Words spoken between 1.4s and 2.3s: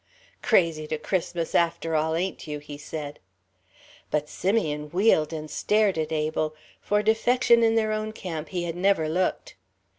after all,